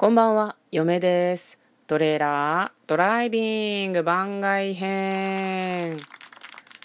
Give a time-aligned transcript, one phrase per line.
[0.00, 1.58] こんばんは、嫁です。
[1.88, 5.98] トレーラードライビング番外編。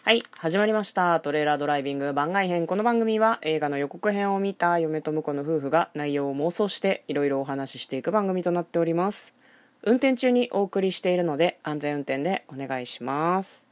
[0.04, 1.20] はい、始まりました。
[1.20, 2.66] トレーラードライビング番外編。
[2.66, 9.36] この番組は映画の予告編を見た嫁と婿の夫婦が内容を妄想していろいろお話ししていく番組となっております。
[9.84, 13.68] 運転中にお送りしているので安全運転でお願いします。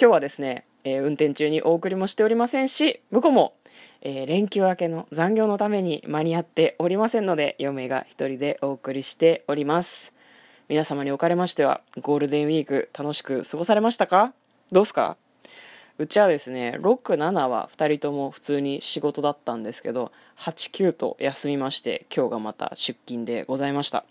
[0.00, 3.54] 今日はですね、えー、運転中にお送りもしておりませんし、婿も
[4.00, 10.14] えー、連休明けの残業のために間に合っておりませんので、嫁が一人でお送りしております。
[10.68, 14.34] 皆様におかれましては、ゴールデンウィーク楽しく過ごされましたか？
[14.70, 15.16] どうすか？
[16.00, 24.04] うちはですね、6、7は2人とも普通に仕事だったんですけど、8、9と休みまして、今日がまた出勤でございました。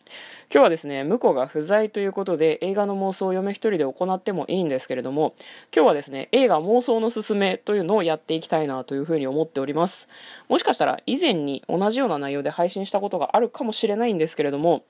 [0.53, 5.33] 今日はですね、向こうが不在ということで、映画の妄想を嫁一人で行ってもいいんですけれども、
[5.73, 10.09] 今日はですね、映画妄想のすすめというのをやっていきたいなというふうに思っております。
[10.49, 14.83] もしかしたら以前に同じような内容で配信したことがあるかもしれないんですけれども、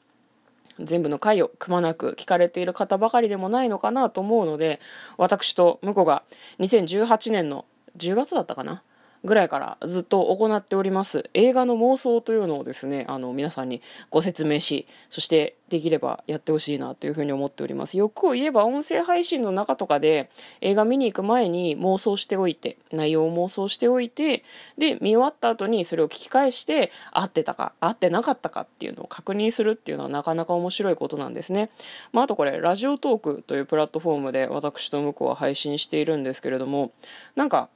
[0.79, 4.79] 全部の回をくまなく聞かれている方ばかりでもないのかなと思うので、
[5.17, 6.23] 私と婿が
[6.59, 7.65] 2018年の
[7.97, 8.83] 10月だったかな？
[9.27, 11.29] ぐらいからずっと行っております。
[11.35, 17.97] 映画の妄想というのをですねあの皆さんにご説明しそしてできればやってほしいなというふうに思っております。
[17.97, 20.29] 欲を言えば音声配信の中とかで
[20.61, 24.43] 映画見に行く前に妄想しておいて内容を妄想しておいて
[24.77, 31.69] で見終わった後にそれを聞き返して合ってたか合ってなかったかっていうのを確認するっていうのはなかなか面白いことなんですね、
[32.13, 36.91] まあ、あとこれラジオトークというプラットフォームで私と向こうは配信しているんですけれども
[37.35, 37.69] なんか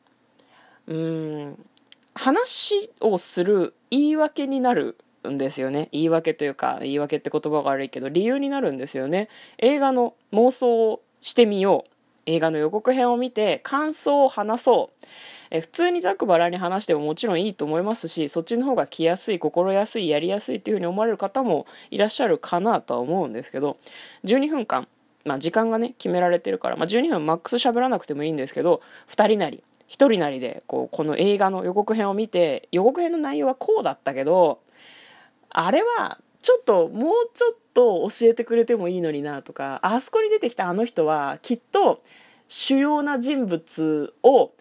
[0.91, 1.65] うん。
[2.13, 4.97] 話をする言い訳になる
[5.27, 5.87] んですよね。
[5.91, 9.29] 言い訳というか言い訳って言葉が悪いけど理由になるんですよね。
[9.57, 11.91] 映画の妄想をしてみよう。
[12.25, 15.05] 映画の予告編を見て感想を話そう。
[15.49, 23.77] え普通にざくばらに話してももちろんいいと思いますしそっちの方が来やすい心やすいやりやすいっていうふうに思われる方もいらっしゃるかなとは思うんですけど
[24.23, 24.87] 12分間
[25.23, 34.61] まあ、時間がね決められてるから、まあ、12分マックス喋らなくてもいいんですけど2人なり一人なりでこうこの映画の予告編を見て予告編の内容はこうだったけど
[35.49, 42.01] あれはちょっともうちょっと教えてくれてもいいのになとかあそこに出てきたあの人はきっと
[42.47, 44.53] 主要な人物を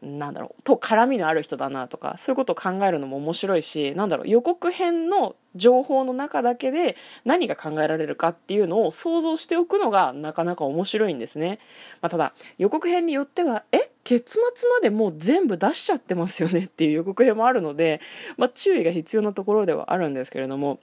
[0.00, 11.58] なんだろうと絡みのある人だなとかそういうことを考えるのも面白いしなんだろう予告編の情報の中だけで何が考えられるかっていうのを想像しておくのがなかなか面白いんですね、
[12.00, 13.87] まあ、ただ予告編によってはえ？
[14.08, 18.00] 結末までもう全部出しちゃってますよねっていう予告編もあるので、
[18.38, 20.80] まあ、注意が必要なところではあるんですけれども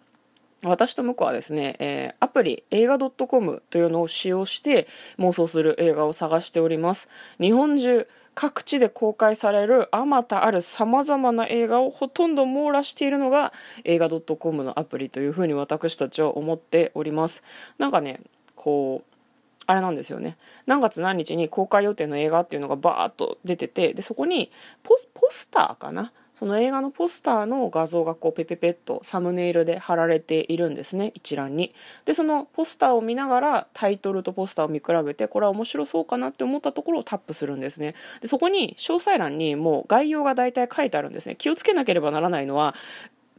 [0.62, 4.88] 私と向こうはですね、えー、アプリ映画 .com というのを使用して
[5.18, 7.09] 妄想する映画を探しております。
[7.41, 13.53] 日本中各地で公開されるあまたある様々な映画をほとんど網羅しているのが
[13.86, 17.42] 映画 .com のアプリというふうに私たちは思っております。
[17.80, 18.19] なんかね、
[18.56, 19.14] こう、
[19.67, 20.37] あれなんですよね。
[20.65, 24.51] 何月何日に公開予定の映画っていうのがバーッと出てて、で、そこに
[24.83, 24.95] ポ
[25.29, 26.11] スターかな？
[26.33, 31.73] その映画のポスターの画像がこうペペペッとサムネイルで貼られているんですね一覧に。
[32.03, 37.95] でそのポスターを見ながらタイトルとポスターを見比べてこれは面白そうかなって思ったところをタップするんですね。
[38.19, 41.37] でそこに詳細欄にもう概要が大体書いてあるんですね。
[41.37, 42.75] 気をつけなければならないのは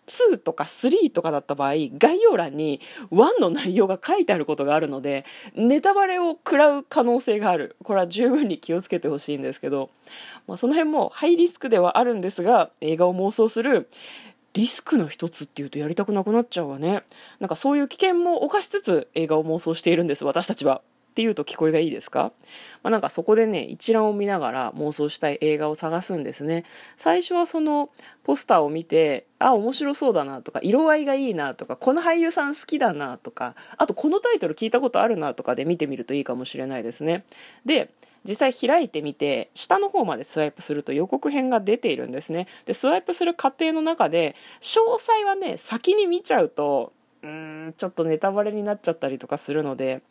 [0.06, 2.80] 2とか3とかだった場合概要欄に
[3.10, 5.24] 1の内容が書いてあることがあるので
[5.54, 7.76] ネタバレを食らう可能性がある。
[7.82, 9.90] これは十分に気をつけてほしいんですけど、
[10.46, 13.88] まあ、その辺もハイリスクではあるんですが映画を妄想する
[14.54, 17.02] リスクの一つっていうとやりたくなくなっちゃうわね。
[17.40, 20.80] なんかそういう危険も冒しつつ映画を妄想しているんです私たちは。
[21.16, 22.24] っていうと聞こえがいいですか、
[22.82, 26.66] まあ、なんかそこでね一覧を見ながら妄想したい映画を探すんですね。
[26.98, 27.88] 最初はその
[28.22, 37.24] ポスターを見てあ面白そうだなとか色合いがいいなとかこの俳優さん好きだなとかあとこのタイトル聞いたことあるなとかで見てみるといいかもしれないですね。
[37.64, 37.88] で
[38.28, 42.46] 実際開いてみて下の方までスワイプすると予告編が出ているんですね。
[42.66, 46.92] でスワイプする過程の中で詳細はね先に見ちゃうと
[47.22, 50.02] うんちょっとネタバレになっちゃったりとかするので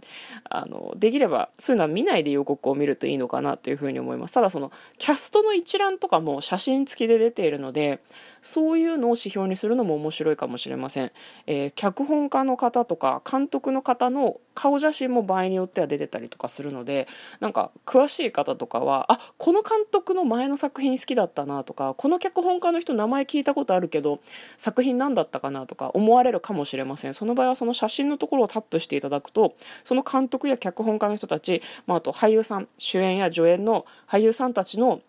[0.50, 4.34] あのできればそういうのは見ないで予告を見るといいのかなというふうに思います。
[4.34, 8.00] ただそのキャストの一覧とかも写真付きで出ているので
[8.46, 11.12] そういうのを指標にするのも面白いかもしれません、
[11.48, 17.08] えー、脚本家の方とか監督の方の顔写真も場合によっては出てたりとかするので
[17.40, 24.20] なんか詳しい方とかはあこの監督の前の作品好きだったなとかこの脚本家の人名前聞いたことあるけど
[24.58, 27.16] 作品何だったかなとか思われるかもしれません。
[27.16, 35.02] その場合はその写真のところをタップしていただくとその監督や脚本家の人たち、まあ、あと俳優さん主演や助演の俳優さんたちの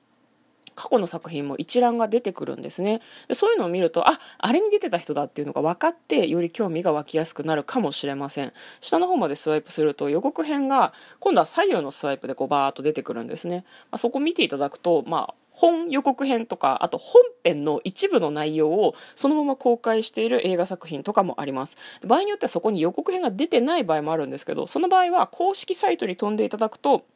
[0.76, 3.00] 過去の作品も一覧が出てくるんですね。
[3.26, 8.52] でそういうのを見るとああれに出てた人だっていうのが分かってより興味が湧きやすくなるかもしれません。
[8.80, 21.78] 下の方までスワイプすると予告編が今度は左右のスワイプでこうバーッと出てくるんですね、まあ、そこ見ていただくとまあ本予告編とか、あと本編の一部の内容をそのまま公開している映画作品とかもあります。
[22.06, 27.06] 場合によってはそこに予告編が出てない場合もあるんですけど、その場合は公式サイトに飛んでいただくと、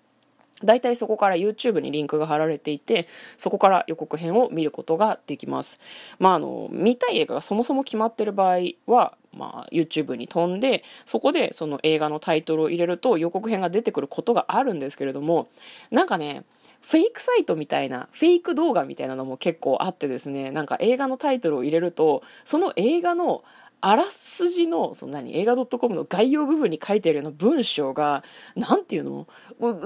[0.65, 5.81] 大体そこから YouTube にリンクが貼られていて、そこから予告編を見ることができます。
[6.19, 15.49] まあ、あの、見たい映画がそもそも決まってる場合は、まあ、YouTube に飛んで、そこでその映画のタイトルを入れると予告編が出てくることがあるんですけれども、
[15.91, 16.45] なんかね、
[16.81, 23.45] フェイクサイトみたいな、フェイク動画みたいなのも結構あってですね、なんか映画のタイトルを入れると、その映画の
[23.81, 28.23] あらすじの、その何、映画 .com の概要部分に書いてあるような文章が、
[28.55, 29.27] なんていうの？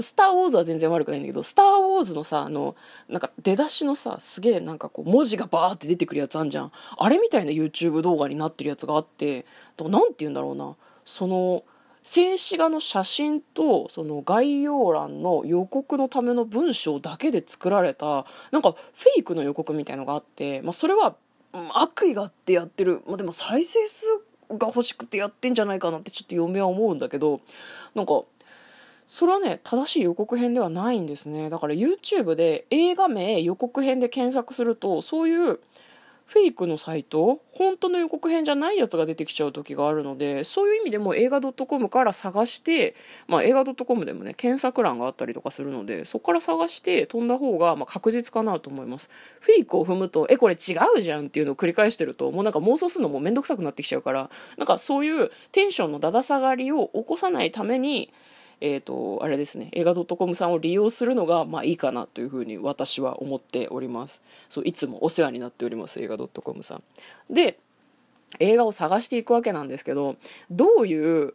[0.00, 2.76] スター・ウォーズは全然悪くないんだけど、スター・ウォーズのさ、あの、
[3.08, 6.72] なんか出だしのさ、すげえなんかこう、文字がバーって出てくるやつあんじゃん。
[6.96, 9.46] あれみたいな YouTube 動画になってるやつがあって、
[9.78, 10.76] なんて言うんだろうな。
[11.04, 11.64] その、
[12.06, 21.16] 静止画の写真とその概要欄の予告のための文章だけで作られたなんかフェイクの予告みたいのがあって、まあ、それは
[21.72, 24.06] 悪意があってやってる、まあ、でも再生数
[24.50, 27.40] が欲しくてやってんじゃないかなってちょっと嫁は思うんだけど
[27.94, 28.22] なんか
[29.06, 31.50] それはね正しい予告編ではないんですね。
[31.50, 35.60] だから YouTube で映画名予告編で検索するとそういう
[36.26, 42.94] フェイクのサイト本当の予告編じゃないやつが出てきちゃう時があるのでそういう意味でも映画 .com から探して、
[43.28, 49.08] まあ、映画 .com でもね検索欄があったりとかするのでそこから探して飛んだ方がまあ確実かなと思います。
[49.40, 58.12] フェイクを踏むとえこれ違うじゃんっていうのを繰り返してるともうなんか妄想するのもめんどくさくなってきちゃうからなんかそういうテンションのだだ下がりを起こさないために
[58.60, 64.20] えーと、あれですね映画 .com さんを利用するのがまあいいかなというふうに私は思っております。
[64.48, 66.82] そういつもお世話になっております映画 .com さん。
[67.30, 67.58] で
[68.40, 70.16] 映画を探していくわけなんですけど
[70.50, 71.34] どういう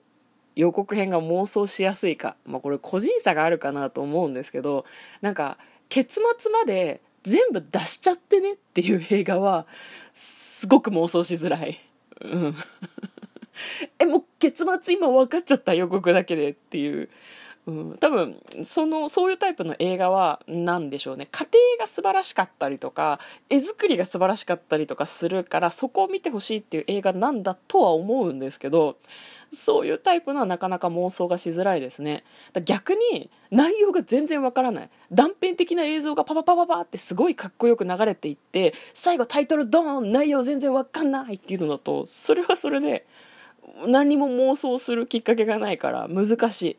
[0.56, 4.86] 予告編が妄想しやすいか、まあ、これ個人差があるかなと思うんですけど
[5.22, 5.58] なんか
[5.88, 9.66] 結末まで全部出しちゃってねっていう映画は
[10.14, 11.80] すごく妄想しづらい。
[12.22, 12.56] うん。
[14.00, 17.10] えもう結末今分かっちゃった予告だけでっていう、
[17.68, 21.28] うん、多分そのそういうタイプの映画は何でしょうね。
[21.32, 21.46] 家
[21.78, 23.20] 庭が素晴らしかったりとか
[23.50, 28.98] 絵作りが素晴らしかったりとかするからそこを見てほしいっていう映画なんだとは思うんですけど
[29.52, 32.24] そういうタイプのはなかなか妄想がしづらいですね。
[32.66, 34.90] 逆に内容が全然わからない。
[35.12, 43.08] 断片的な映像がパパパパパってすごいかっこよく流れていって最後タイトルドーン内容全然わかんないっていうのだとそれはそれで
[43.88, 46.78] 何も妄想するきっかけがないから難しい。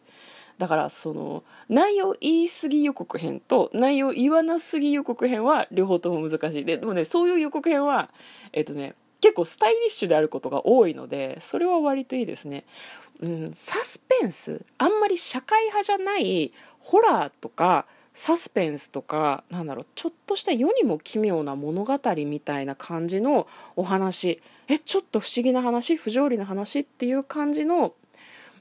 [0.59, 6.65] だからその内容言い過ぎ予告編と内容言わなすぎ予告編は両方とも難しい。
[6.65, 8.11] ででもねそういう予告編は
[8.53, 12.65] えっ、とね結構スタイリッシュであることが多いのでそれは割といいですね、
[13.21, 14.65] うん、サスペンス。
[14.79, 23.47] あんまり社会派じゃないホラーとかサスペンスとかなんだろうちょっとした世にも奇妙な物語みたいな感じの
[23.77, 27.95] お話えちょっと不思議な話不条理な話っていう感じの、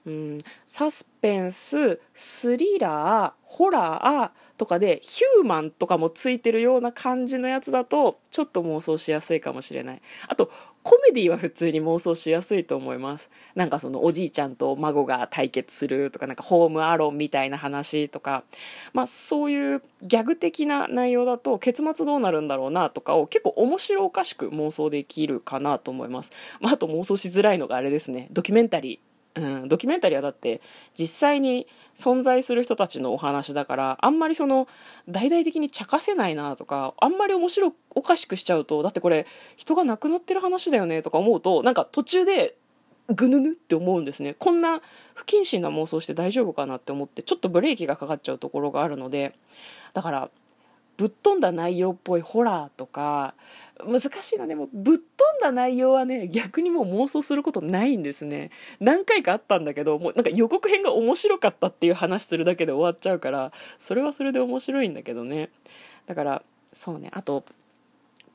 [0.08, 10.02] うん、サスペンススリラーホラーとかでヒューマンとかもついてるような感じのやつだとちょっと妄想しやすいかもしれない。
[10.28, 10.52] あと
[10.84, 13.30] コメディは普通に妄想しやすいと思います。
[13.56, 18.44] なんかそのおじいちゃんと孫が対決するとかなんかホームアロンみたいな話とか。
[18.94, 28.28] まあそういうギャグ的な内容だと結末どうなるんだろうなとかを結構面白おかしく妄想できるかなと思います、まあ、あと妄想しづらいのがあれですね。
[28.32, 29.09] ドキュメンタリー。
[29.36, 30.62] うん、ドキュメンタリーはだって
[30.98, 34.68] 実際に存在する人たちのお話だからあんまりその
[35.08, 42.56] 大々的に茶化せないなとかあんまり面白おかしくしちゃうとだってこれ人が亡くなってる話だよねとか思うとなんか途中で
[43.14, 44.36] ぐぬぬって思うんですね。
[44.38, 44.82] こんな
[45.16, 49.34] 不謹慎な妄想して大丈夫かなって思ってちょっとブレーキがかかっちゃうところがあるので
[49.94, 50.30] だから
[51.00, 53.34] ぶっ飛んだ内容っぽいホラーとか
[53.88, 54.48] 難しいな。
[54.48, 58.52] でもぶっ飛んだ内容はね逆にもう妄想することないんですね。
[58.82, 65.52] 何回かあったんだけどもうなんか予告編が面白かったっていう話するだけで終わっちゃうからそれはそれで面白いんだけどね。
[66.06, 67.12] だからそうね。
[67.14, 67.46] あと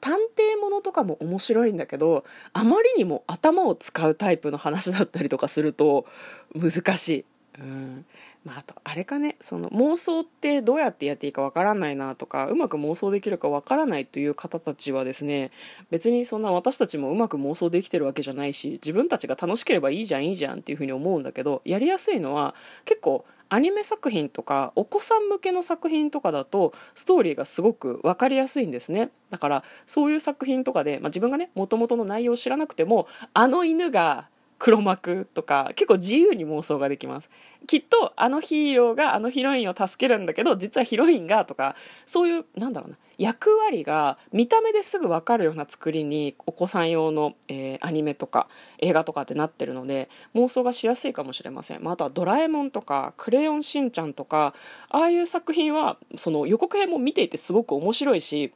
[0.01, 6.07] 探偵ものとかも面白いんだけどあまりにも頭を使うタイプの話だったりとかすると
[6.55, 7.25] 難しい。
[7.59, 8.05] うん。
[8.45, 15.51] まあ、あとあれかねその妄想ってどうやってやっていいかわからないなとかうまく妄想できるかわからないという方たちはですね
[15.91, 29.11] 別にそんな私たちもうまく妄想できてるわけじゃないし自分たちが楽しければいいじゃんいいじゃんっていうふうに思うんだけどやりやすいのは結構アニメ作品とかお子さん向けの作品とかだとストーリーがすごく分かりやすいんですね。
[29.31, 37.31] だからそういう作品とかで、まあ、自分がねもともとの内容を知らなくてもあの犬が黒幕とか結構自由に妄想ができます。
[37.67, 54.55] きっとあのヒーローがあのヒロインを助けるんだけど実はヒロインがとかそういうなんだろうな役割が見た目ですぐ分かるような作りにお子さん用の、えー、アニメとか映画とかってなってるので妄想がしやすいかもしれません、まあ、あとは「ドラえもん」とか「クレヨンしんちゃん」とか
[54.91, 58.53] ああいう作品はその予告編も見ていてすごく面白いし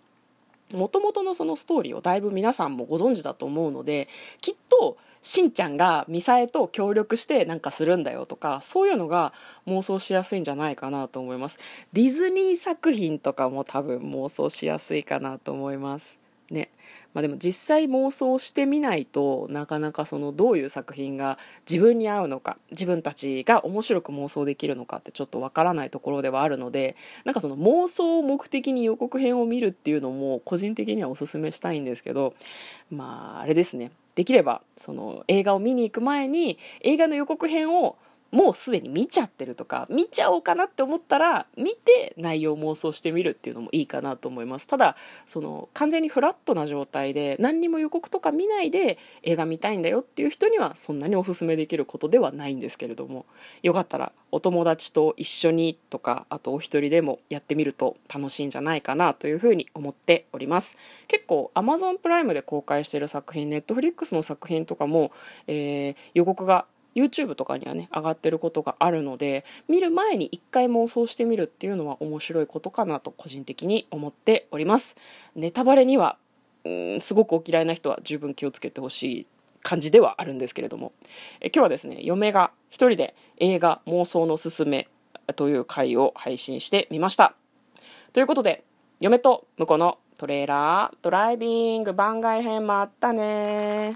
[0.73, 4.09] もともとのそのストーリーをだいぶ皆さんもご存知だと思うので
[4.41, 9.33] きっとしんちゃんがミサエと協力してなんかするんだよとかそういうのが
[9.67, 11.59] 妄想しやすいんじゃないかなと思います。
[11.93, 16.19] ディズニー作品とかも多分妄想しやすいかなと思います。
[16.51, 16.71] ね。
[17.15, 21.39] まあ、でも実際妄想してみないとなかなかそのどういう作品が
[21.69, 32.35] 自分に合うのか自分たちが面白く妄想できるのかってちょっとわからないところではあるのでなんかその妄想を目的に予告編を見るっていうのも個人的にはおすすめしたいんですけど
[32.91, 33.91] まああれですね。
[34.15, 37.97] できればその映画を見に行く前に映画の予告編を
[38.31, 44.67] もうすでに見ちゃってるとか見ちゃおうかなって思ったら見て内容妄想してみるっていうのもいいかなと思います。
[44.67, 53.25] ただその完全にフラットな状態で何にも予告とか見ないで映画見たいんだよっていう人にはそんなにおすすめできることではないんですけれども
[53.63, 60.77] よかったらお友達と一緒にとかあとお一人でもやってみると楽しいんじゃないかなというふうに思っております。
[61.07, 65.13] 結構 Amazon プライムで公開している作品 Netflix の作品とかも、
[65.47, 66.67] えー、予告が
[66.99, 74.97] YouTube とかにはね上がってることがあるので見る前に一回妄想してみるっていうのは面白いことかなと個人的に思っております。
[75.35, 76.19] ネタバレには
[76.65, 79.27] うんすごくお嫌いな人は十分気をつけてほしい
[79.63, 80.93] 感じではあるんですけれども。
[81.41, 84.89] え今日はですね嫁が一人で映画妄想のすすめ
[85.37, 87.35] という回を配信してみました。
[88.13, 88.65] ということで
[89.01, 93.95] 嫁と婿のトレーラードライビング番外編もあったね